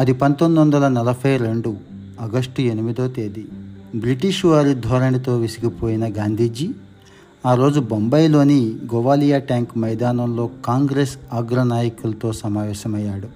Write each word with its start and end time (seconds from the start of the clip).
అది 0.00 0.12
పంతొమ్మిది 0.12 0.60
వందల 0.60 0.88
నలభై 0.88 1.36
రెండు 1.36 1.76
ఆగస్టు 2.20 2.60
ఎనిమిదో 2.60 3.08
తేదీ. 3.08 3.44
బ్రిటిష్ 3.94 4.44
వారి 4.44 4.74
ధోరణితో 4.74 5.38
విసిగిపోయిన 5.38 6.12
గాంధీజీ 6.16 6.70
ఆ 7.46 7.54
రోజు 7.54 7.80
బొంబాయిలోని 7.80 8.72
గోవాలియా 8.94 9.38
ట్యాంక్ 9.38 9.78
మైదానంలో 9.78 10.50
కాంగ్రెస్ 10.64 11.18
అగ్రనాయకులతో 11.32 12.32
సమావేశమయ్యాడు. 12.32 13.28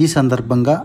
ఈ 0.00 0.06
సందర్భంగా 0.06 0.84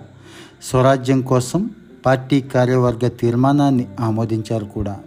స్వరాజ్యం 0.63 1.22
కోసం 1.22 1.70
పార్టీ 2.05 2.41
కార్యవర్గ 2.41 3.08
తీర్మానాన్ని 3.08 3.85
ఆమోదించారు 3.99 4.66
కూడా. 4.66 4.99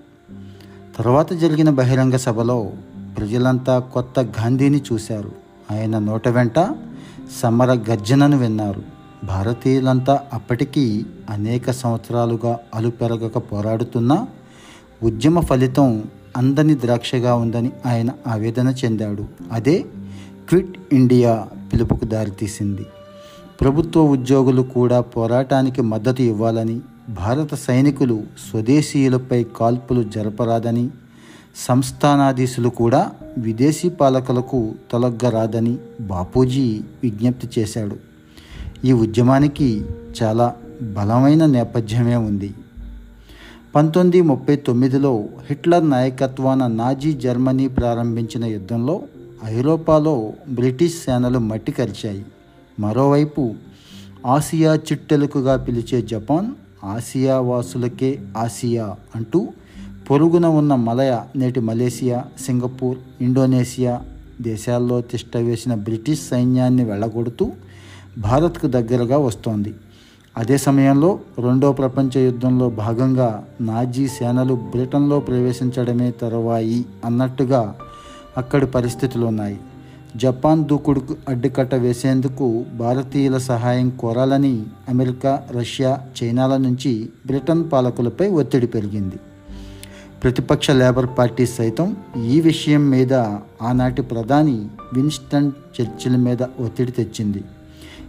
తర్వాత 0.97 1.33
జరిగిన 1.33 1.71
బహిరంగ 1.71 2.17
సభలో 2.17 2.71
ప్రజలంతా 3.17 3.79
కొత్త 3.79 4.21
గాంధీని 4.21 4.83
చూశారు. 4.93 5.33
ఆయన 5.71 5.99
నోట 5.99 6.29
వెంట 6.29 6.75
సమర 7.43 7.73
గర్జనను 7.73 8.39
విన్నారు. 8.39 9.00
భారతీయులంతా 9.25 10.21
అప్పటికీ 10.33 11.05
అనేక 11.31 11.71
సంవత్సరాలుగా 11.71 12.59
అలుపెరగక 12.75 13.39
పోరాడుతున్న 13.39 14.27
ఉద్యమ 15.03 15.41
ఫలితం 15.41 16.05
అందని 16.37 16.75
ద్రాక్షగా 16.75 17.35
ఉందని 17.35 17.73
ఆయన 17.87 18.11
ఆవేదన 18.27 18.69
చెందాడు. 18.69 19.25
అదే 19.53 19.85
క్విట్ 20.49 20.79
ఇండియా 20.93 21.47
పిలుపుకు 21.73 22.05
దారితీసింది. 22.05 22.87
ప్రభుత్వ 23.61 24.01
ఉద్యోగులు 24.01 24.63
కూడా 24.63 25.01
పోరాటానికి 25.01 25.83
మద్దతు 25.83 26.23
ఇవ్వాలని 26.23 26.81
భారత 27.09 27.55
సైనికులు 27.55 28.23
స్వదేశీయులపై 28.51 29.47
కాల్పులు 29.57 30.03
జరపరాదని 30.03 30.91
సంస్థానాధీశులు 31.57 32.69
కూడా 32.69 33.13
విదేశీ 33.39 33.89
పాలకులకు 33.89 34.75
తొలగ్గరాదని 34.93 35.79
బాపూజీ 36.01 36.81
విజ్ఞప్తి 37.03 37.61
చేశాడు. 37.61 38.10
ఈ 38.85 38.93
ఉద్యమానికి 38.93 39.85
చాలా 40.23 40.57
బలమైన 40.83 41.47
నేపథ్యమే 41.47 42.17
ఉంది. 42.17 42.55
పంతొమ్మిది 43.75 44.23
ముప్పై 44.23 44.57
తొమ్మిదిలో 44.57 45.25
హిట్లర్ 45.51 45.91
నాయకత్వాన 45.91 46.67
నాజీ 46.67 47.13
జర్మనీ 47.13 47.69
ప్రారంభించిన 47.69 48.45
యుద్ధంలో 48.45 49.03
ఐరోపాలో 49.45 50.33
బ్రిటిష్ 50.49 50.95
సేనలు 50.95 51.39
మట్టి 51.39 51.73
కరిచాయి. 51.73 52.25
మరోవైపు 52.81 53.55
ఆసియా 54.27 54.75
చిట్టెలుకుగా 54.75 55.57
పిలిచే 55.57 56.03
జపాన్ 56.03 56.53
ఆసియా 56.85 57.41
వాసులకే 57.41 58.19
ఆసియా 58.37 58.97
అంటూ 59.17 59.49
పొరుగున 60.11 60.47
ఉన్న 60.47 60.75
మలయ 60.75 61.19
నేటి 61.37 61.61
మలేసియా 61.61 62.25
సింగపూర్ 62.41 62.99
ఇండోనేషియా 63.21 64.03
దేశాల్లో 64.41 65.01
తిష్టవేసిన 65.01 65.75
బ్రిటిష్ 65.75 66.29
సైన్యాన్ని 66.29 66.85
వెళ్ళగొడుతూ 66.85 67.53
భారత్కు 68.19 68.67
దగ్గరగా 68.67 69.19
వస్తోంది. 69.19 69.75
అదే 70.39 70.59
సమయంలో 70.59 71.19
రెండో 71.39 71.73
ప్రపంచ 71.73 72.19
యుద్ధంలో 72.19 72.71
భాగంగా 72.71 73.45
నాజీ 73.61 74.09
సేనలు 74.09 74.55
బ్రిటన్లో 74.55 75.21
ప్రవేశించడమే 75.21 76.11
తరువాయి 76.11 76.85
అన్నట్టుగా 77.05 77.77
అక్కడి 78.37 78.67
పరిస్థితులు 78.67 79.27
ఉన్నాయి. 79.27 79.61
జపాన్ 80.17 80.65
దూకుడుకు 80.65 81.17
అడ్డుకట్ట 81.29 81.75
వేసేందుకు 81.75 82.65
భారతీయుల 82.75 83.39
సహాయం 83.39 83.91
కోరాలని 83.91 84.63
అమెరికా 84.89 85.43
రష్యా 85.51 86.01
చైనాల 86.23 86.57
నుంచి 86.57 87.09
బ్రిటన్ 87.27 87.71
పాలకులపై 87.73 88.29
ఒత్తిడి 88.29 88.67
పెరిగింది. 88.67 89.17
ప్రతిపక్ష 90.23 90.71
లేబర్ 90.71 91.07
పార్టీ 91.19 91.47
సైతం 91.47 91.97
ఈ 92.27 92.41
విషయం 92.41 92.91
మీద 92.91 93.15
ఆనాటి 93.63 94.03
ప్రధాని 94.03 94.69
విన్స్టన్ 94.93 95.53
చర్చిల 95.81 96.17
మీద 96.17 96.43
ఒత్తిడి 96.43 96.93
తెచ్చింది. 96.93 97.45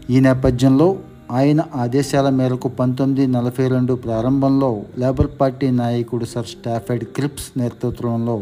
ఈ 0.09 0.19
నేపథ్యంలో 0.19 0.97
ఆయన 1.31 1.63
ఆదేశాల 1.75 2.29
మేరకు 2.29 2.67
పంతొమ్మిది 2.67 3.27
నలభై 3.27 3.67
రెండు 3.67 3.93
ప్రారంభంలో 3.93 4.83
లేబర్ 4.97 5.27
పార్టీ 5.41 5.71
నాయకుడు 5.71 6.25
సర్ 6.25 6.45
స్టాఫెడ్ 6.45 7.03
క్రిప్స్ 7.03 7.59
నేతృత్వంలో 7.59 8.41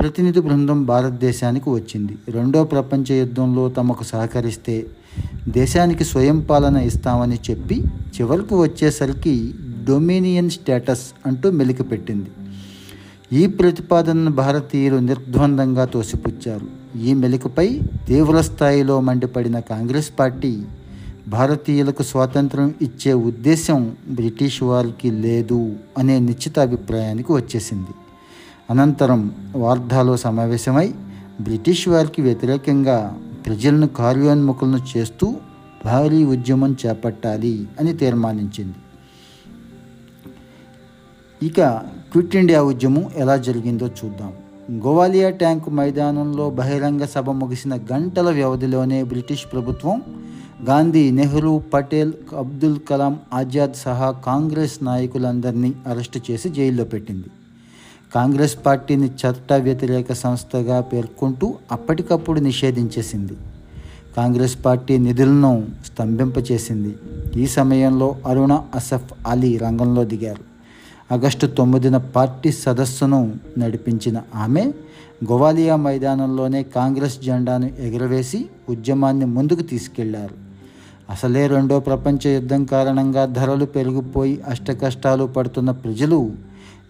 ప్రతినిధి 0.00 0.40
బృందం 0.40 0.84
భారతదేశానికి 0.84 1.70
వచ్చింది. 1.70 2.18
రెండో 2.28 2.64
ప్రపంచ 2.64 3.12
యుద్ధంలో 3.12 3.68
తమకు 3.68 4.04
సహకరిస్తే 4.04 4.86
దేశానికి 5.48 6.04
స్వయం 6.04 6.40
పాలన 6.40 6.76
ఇస్తామని 6.76 7.38
చెప్పి 7.50 7.84
చివరకు 8.20 8.62
వచ్చేసరికి 8.62 9.54
డొమినియన్ 9.84 10.50
స్టేటస్ 10.50 11.12
అంటూ 11.26 11.50
మెలికిపెట్టింది. 11.50 12.30
ఈ 13.32 13.46
ప్రతిపాదనను 13.46 14.30
భారతీయులు 14.30 14.96
నిర్ద్వందంగా 14.96 15.84
తోసిపుచ్చారు. 15.84 16.98
ఈ 16.98 17.14
మెలికపై 17.14 17.80
తీవ్ర 18.08 18.40
స్థాయిలో 18.40 19.00
మండిపడిన 19.00 19.58
కాంగ్రెస్ 19.58 20.10
పార్టీ 20.18 20.62
భారతీయులకు 21.28 22.02
స్వాతంత్రం 22.02 22.74
ఇచ్చే 22.82 23.12
ఉద్దేశం 23.12 23.96
బ్రిటిష్ 24.08 24.62
వారికి 24.62 25.10
లేదు 25.10 25.76
అనే 25.98 26.18
నిశ్చిత 26.18 26.58
అభిప్రాయానికి 26.58 27.32
వచ్చేసింది. 27.32 27.94
అనంతరం 28.70 29.32
వార్ధాలో 29.56 30.16
సమావేశమై 30.16 30.94
బ్రిటిష్ 31.40 31.88
వారికి 31.88 32.22
వ్యతిరేకంగా 32.22 33.18
ప్రజలను 33.46 33.86
కార్యోన్ముఖులను 33.86 34.80
చేస్తూ 34.96 35.34
భారీ 35.84 36.24
ఉద్యమం 36.24 36.76
చేపట్టాలి 36.86 37.66
అని 37.80 37.92
తీర్మానించింది. 37.96 38.78
ఇక 41.42 41.60
క్విట్ 42.12 42.36
ఇండియా 42.36 42.62
ఉద్యమం 42.62 43.04
ఎలా 43.16 43.36
జరిగిందో 43.36 43.86
చూద్దాం. 43.86 44.32
గోవాలియా 44.72 45.30
ట్యాంకు 45.30 45.70
మైదానంలో 45.70 46.50
బహిరంగ 46.50 47.04
సభ 47.04 47.30
ముగిసిన 47.30 47.78
గంటల 47.92 48.30
వ్యవధిలోనే 48.30 49.02
బ్రిటిష్ 49.02 49.44
ప్రభుత్వం 49.52 50.02
గాంధీ 50.68 51.10
నెహ్రూ 51.10 51.58
పటేల్ 51.58 52.12
అబ్దుల్ 52.38 52.78
కలాం 52.90 53.18
ఆజాద్ 53.34 53.72
సహా 53.72 54.10
కాంగ్రెస్ 54.10 54.84
నాయకులందరినీ 54.84 55.72
అరెస్టు 55.86 56.20
చేసి 56.30 56.48
జైల్లో 56.48 56.84
పెట్టింది. 56.84 57.26
కాంగ్రెస్ 58.14 58.56
పార్టీని 58.66 59.06
చట్ట 59.06 59.52
వ్యతిరేక 59.52 60.12
సంస్థగా 60.12 60.80
పేర్కొంటూ 60.80 61.54
అప్పటికప్పుడు 61.72 62.40
నిషేధించేసింది. 62.40 63.32
కాంగ్రెస్ 64.16 64.56
పార్టీ 64.64 64.98
నిధులను 64.98 65.66
స్తంభింపచేసింది. 65.86 66.96
ఈ 67.36 67.46
సమయంలో 67.46 68.16
అరుణ 68.26 68.52
అసఫ్ 68.74 69.12
అలీ 69.26 69.56
రంగంలో 69.56 70.04
దిగారు. 70.04 70.51
ఆగస్టు 71.12 71.46
తొమ్మిదిన 71.46 71.96
పార్టీ 71.96 72.52
సదస్సును 72.52 73.32
నడిపించిన 73.58 74.22
ఆమె 74.34 74.62
గోవాలియా 75.30 75.76
మైదానంలోనే 75.76 76.62
కాంగ్రెస్ 76.62 77.20
జెండాను 77.22 77.70
ఎగురవేసి 77.78 78.46
ఉద్యమాన్ని 78.68 79.26
ముందుకు 79.26 79.62
తీసుకెళ్ళారు. 79.62 80.34
అసలే 81.10 81.46
రెండో 81.46 81.80
ప్రపంచ 81.80 82.28
యుద్ధం 82.28 82.64
కారణంగా 82.64 83.24
ధరలు 83.26 83.64
పెరిగిపోయి 83.64 84.40
అష్టకష్టాలు 84.48 85.24
పడుతున్న 85.24 85.70
ప్రజలు 85.70 86.30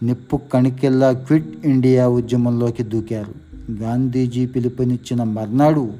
నిప్పు 0.02 0.40
కణికెల్లా 0.52 1.12
క్విట్ 1.12 1.66
ఇండియా 1.66 2.08
ఉద్యమంలోకి 2.08 2.82
దూకారు. 2.82 3.34
గాంధీజీ 3.72 4.46
పిలుపునిచ్చిన 4.46 5.22
మర్నాడు 5.22 5.92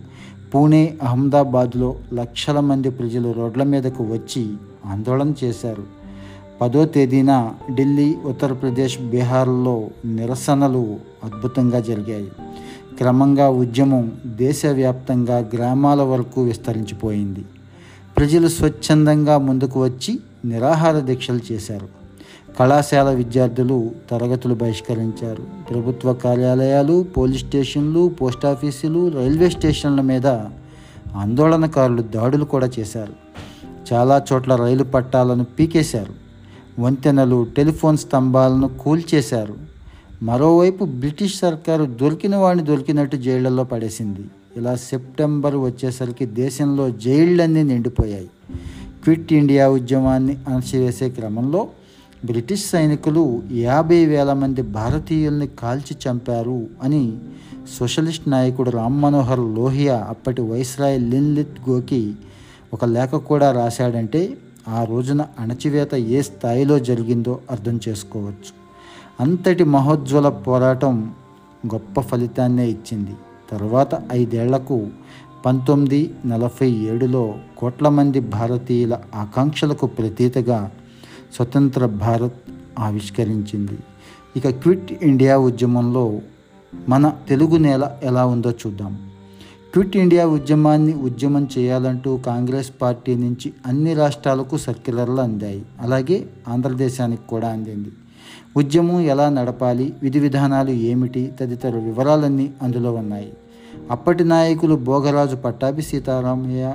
పూణే 0.54 0.98
అహ్మదాబాద్లో 1.02 1.96
లక్షల 2.14 2.60
మంది 2.60 2.90
ప్రజలు 2.90 3.32
రోడ్ల 3.32 3.62
మీదకు 3.62 4.04
వచ్చి 4.04 4.46
ఆందోళన 4.86 5.32
చేశారు. 5.44 6.01
పదో 6.60 6.84
తేదీన 6.84 7.50
ఢిల్లీ 7.74 8.16
ఉత్తరప్రదేశ్ 8.24 8.98
బీహార్లో 9.00 9.88
నిరసనలు 10.04 10.96
అద్భుతంగా 11.24 11.80
జరిగాయి. 11.80 12.28
క్రమంగా 12.98 13.48
ఉద్యమం 13.48 14.12
దేశవ్యాప్తంగా 14.26 15.38
గ్రామాల 15.38 16.02
వరకు 16.02 16.42
విస్తరించిపోయింది. 16.42 17.44
ప్రజలు 18.16 18.48
స్వచ్ఛందంగా 18.48 19.38
ముందుకు 19.38 19.84
వచ్చి 19.84 20.18
నిరాహార 20.44 20.98
దీక్షలు 20.98 21.40
చేశారు. 21.52 22.02
కళాశాల 22.58 23.10
విద్యార్థులు 23.10 23.90
తరగతులు 24.10 24.54
బహిష్కరించారు. 24.54 25.42
ప్రభుత్వ 25.70 26.12
కార్యాలయాలు 26.12 27.06
పోలీస్ 27.16 27.46
స్టేషన్లు 27.46 28.08
పోస్టాఫీసులు 28.08 29.08
రైల్వే 29.08 29.50
స్టేషన్ల 29.50 30.00
మీద 30.00 30.26
ఆందోళనకారులు 31.16 32.02
దాడులు 32.02 32.44
కూడా 32.44 32.70
చేశారు. 32.78 33.12
చాలా 33.92 34.24
చోట్ల 34.32 34.54
రైలు 34.54 34.84
పట్టాలను 34.84 35.44
పీకేశారు. 35.44 36.21
వంతెనలు 36.78 37.46
టెలిఫోన్ 37.56 37.96
స్తంభాలను 37.96 38.68
కూల్చేశారు. 38.68 39.54
మరోవైపు 40.22 40.84
బ్రిటిష్ 40.84 41.38
సర్కారు 41.38 41.84
దొరికిన 41.84 42.36
వాడిని 42.36 42.64
దొరికినట్టు 42.64 43.16
జైళ్ళలో 43.16 43.64
పడేసింది. 43.64 44.20
ఇలా 44.56 44.76
సెప్టెంబర్ 44.76 45.56
వచ్చేసరికి 45.56 46.26
దేశంలో 46.26 46.90
జైళ్ళన్నీ 46.90 47.62
నిండిపోయాయి. 47.62 48.30
క్విట్ 49.04 49.32
ఇండియా 49.32 49.68
ఉద్యమాన్ని 49.68 50.36
అణచివేసే 50.48 51.10
క్రమంలో 51.10 51.68
బ్రిటిష్ 52.24 52.66
సైనికులు 52.66 53.42
యాభై 53.52 54.06
వేల 54.06 54.32
మంది 54.32 54.62
భారతీయుల్ని 54.62 55.46
కాల్చి 55.46 56.10
చంపారు 56.10 56.66
అని 56.82 57.16
సోషలిస్ట్ 57.78 58.28
నాయకుడు 58.28 58.70
రామ్ 58.70 59.02
మనోహర్ 59.02 59.40
లోహియా 59.40 60.06
అప్పటి 60.08 60.42
వైస్రాయ్ 60.42 61.02
లిన్లిత్ 61.02 61.70
గోకి 61.70 62.12
ఒక 62.72 62.84
లేఖ 62.84 63.08
కూడా 63.08 63.52
రాశాడంటే 63.52 64.38
ఆ 64.68 64.84
రోజున 64.84 65.26
అణచివేత 65.38 65.94
ఏ 65.94 66.22
స్థాయిలో 66.22 66.78
జరిగిందో 66.78 67.40
అర్థం 67.50 67.80
చేసుకోవచ్చు. 67.88 68.62
అంతటి 69.20 69.64
మహోజ్వల 69.64 70.28
పోరాటం 70.28 71.14
గొప్ప 71.66 72.00
ఫలితాన్నే 72.00 72.66
ఇచ్చింది. 72.66 73.10
తర్వాత 73.50 74.02
ఐదేళ్ళకు 74.12 74.90
పంతొమ్మిది 75.46 76.14
నలభై 76.26 76.70
ఏడులో 76.70 77.34
కోట్ల 77.58 77.88
మంది 77.88 78.20
భారతీయుల 78.20 78.98
ఆకాంక్షలకు 79.14 79.86
ప్రతీతగా 79.86 80.70
స్వతంత్ర 81.34 81.86
భారత్ 81.86 82.50
ఆవిష్కరించింది. 82.78 83.78
ఇక 84.36 84.48
క్విట్ 84.48 84.92
ఇండియా 85.02 85.38
ఉద్యమంలో 85.38 86.20
మన 86.88 87.12
తెలుగు 87.28 87.56
నేల 87.56 87.90
ఎలా 88.02 88.26
ఉందో 88.26 88.50
చూద్దాం. 88.50 89.11
క్విట్ 89.72 89.96
ఇండియా 89.96 90.26
ఉద్యమాన్ని 90.26 90.94
ఉద్యమం 90.94 91.48
చేయాలంటూ 91.58 92.16
కాంగ్రెస్ 92.16 92.72
పార్టీ 92.82 93.14
నుంచి 93.14 93.52
అన్ని 93.66 93.94
రాష్ట్రాలకు 93.94 94.56
సర్క్యులర్లు 94.56 95.20
అందాయి. 95.20 95.62
అలాగే 95.80 96.24
ఆంధ్రదేశానికి 96.48 97.22
కూడా 97.28 97.48
అందింది. 97.48 97.88
ఉద్యమం 98.56 99.00
ఎలా 99.00 99.28
నడపాలి? 99.28 99.94
విధి 100.02 100.18
విధానాలు 100.18 100.70
ఏమిటి? 100.70 101.32
తదితర 101.40 101.76
వివరాలన్నీ 101.76 102.50
అందులో 102.62 102.94
ఉన్నాయి. 102.94 103.32
అప్పటి 103.90 104.24
నాయకులు 104.24 104.74
భోగరాజు 104.74 105.36
పట్టాభి 105.36 105.82
సీతారామయ్య 105.82 106.74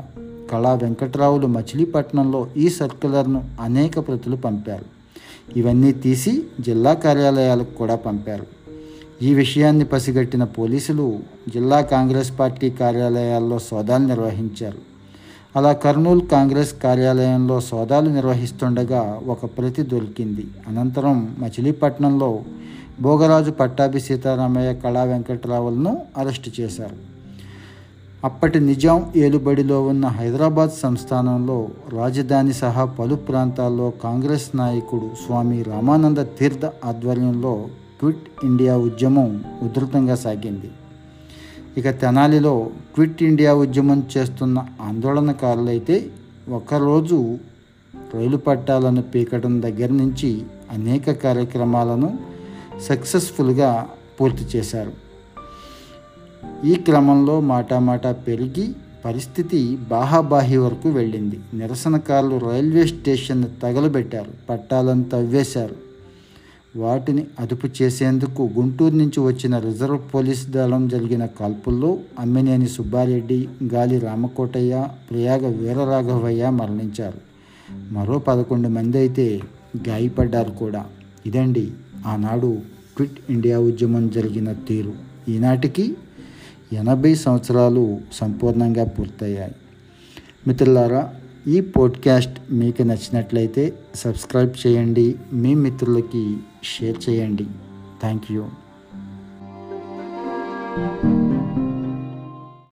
కళా 0.51 0.73
వెంకట్రావులు 0.73 1.47
మచిలీపట్నంలో 1.47 2.47
ఈ 2.57 2.69
సర్క్యులర్ను 2.69 3.43
అనేక 3.61 4.07
ప్రతులు 4.07 4.35
పంపారు. 4.35 4.85
ఇవన్నీ 5.59 5.91
తీసి 5.91 6.43
జిల్లా 6.59 6.93
కార్యాలయాలకు 6.93 7.71
కూడా 7.71 7.95
పంపారు. 7.95 8.56
ఈ 9.21 9.33
విషయాన్ని 9.33 9.85
పసిగట్టిన 9.85 10.43
పోలీసులు 10.43 11.19
జిల్లా 11.53 11.81
కాంగ్రెస్ 11.81 12.39
పార్టీ 12.39 12.69
కార్యాలయాల్లో 12.69 13.59
సోదాలు 13.59 14.05
నిర్వహించారు. 14.07 14.77
అలా 15.55 15.73
కర్నూలు 15.73 16.19
కాంగ్రెస్ 16.19 16.73
కార్యాలయంలో 16.73 17.61
సోదాలు 17.61 18.09
నిర్వహిస్తుండగా 18.09 19.21
ఒక 19.27 19.45
ప్రతి 19.45 19.83
దొరికింది. 19.83 20.47
అనంతరం 20.67 21.35
మచిలీపట్నంలో 21.39 22.39
భోగరాజు 23.01 23.51
పట్టాభి 23.51 23.99
సీతారామయ్య 23.99 24.73
కళా 24.73 25.03
వెంకటరావులను 25.03 25.97
అరెస్టు 26.17 26.61
చేశారు. 26.61 26.95
అప్పటి 28.23 28.59
నిజాం 28.59 29.13
ఏలుబడిలో 29.15 29.81
ఉన్న 29.81 30.05
హైదరాబాద్ 30.05 30.71
సంస్థానంలో 30.83 31.67
రాజధాని 31.93 32.53
సహా 32.53 32.85
పలు 32.85 33.15
ప్రాంతాల్లో 33.15 33.93
కాంగ్రెస్ 34.03 34.55
నాయకుడు 34.55 35.09
స్వామి 35.25 35.63
రామానంద 35.63 36.17
తీర్థ 36.17 36.65
ఆధ్వర్యంలో 36.85 37.67
క్విట్ 37.99 38.45
ఇండియా 38.45 38.77
ఉద్యమం 38.77 39.43
ఉధృతంగా 39.61 40.15
సాగింది. 40.15 40.71
ఇక 41.77 41.89
తెనాలిలో 41.89 42.69
క్విట్ 42.95 43.23
ఇండియా 43.23 43.53
ఉద్యమం 43.53 44.03
చేస్తున్న 44.17 44.65
ఆందోళనకారులైతే 44.81 46.09
ఒకరోజు 46.49 47.37
రైలు 48.13 48.37
పట్టాలను 48.37 49.01
పీకడం 49.01 49.61
దగ్గర 49.61 49.89
నుంచి 49.89 50.43
అనేక 50.71 51.11
కార్యక్రమాలను 51.11 52.19
సక్సెస్ఫుల్గా 52.81 53.89
పూర్తి 54.21 54.57
చేశారు. 54.57 54.91
ఈ 56.65 56.75
క్రమంలో 56.75 57.39
మాటామాటా 57.39 58.11
పెరిగి 58.11 58.69
పరిస్థితి 59.05 59.75
బాహాబాహి 59.75 60.57
వరకు 60.57 60.89
వెళ్ళింది. 60.89 61.39
నిరసనకారులు 61.53 62.37
రైల్వే 62.37 62.85
స్టేషన్ 62.85 63.45
తగలబెట్టారు 63.63 64.31
పట్టాలను 64.49 65.03
తవ్వేశారు. 65.03 65.86
వాటిని 66.77 67.27
అదుపు 67.39 67.69
చేసేందుకు 67.81 68.49
గుంటూరు 68.59 68.95
నుంచి 68.95 69.19
వచ్చిన 69.19 69.57
రిజర్వ్ 69.57 69.99
పోలీస్ 70.13 70.49
దళం 70.49 70.87
జరిగిన 70.87 71.25
కాల్పుల్లో 71.25 71.97
అమ్మినేని 72.19 72.67
సుబ్బారెడ్డి 72.67 73.47
గాలి 73.73 73.99
రామకోటయ్య 73.99 74.87
ప్రయాగ 75.11 75.47
వీరరాఘవయ్య 75.47 76.49
మరణించారు. 76.49 77.21
మరో 77.91 78.19
పదకొండు 78.19 78.67
మంది 78.67 78.97
అయితే 78.97 79.41
గాయపడ్డారు 79.87 80.51
కూడా. 80.51 80.85
ఇదండి 81.25 81.71
ఆనాడు 82.05 82.57
క్విట్ 82.95 83.19
ఇండియా 83.29 83.59
ఉద్యమం 83.59 84.09
జరిగిన 84.09 84.53
తీరు. 84.53 84.93
ఈనాటికి 85.29 85.97
ఎనభై 86.73 87.15
సంవత్సరాలు 87.15 87.97
సంపూర్ణంగా 88.13 88.83
పూర్తయ్యాయి. 88.83 89.55
మిత్రులారా 90.47 91.13
ఈ 91.47 91.61
పోడ్కాస్ట్ 91.61 92.53
మీకు 92.53 92.83
నచ్చినట్లయితే 92.83 93.73
సబ్స్క్రైబ్ 93.95 94.67
చేయండి. 94.67 95.15
మీ 95.33 95.55
మిత్రులకి 95.55 96.37
షేర్ 96.63 97.09
చేయండి. 97.09 97.45
Thank 98.01 98.31
you. 98.31 98.45